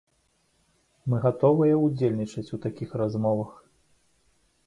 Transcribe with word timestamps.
Мы 1.13 1.17
гатовыя 1.25 1.75
ўдзельнічаць 1.81 2.45
у 2.57 2.59
такіх 2.65 2.89
размовах. 3.05 3.51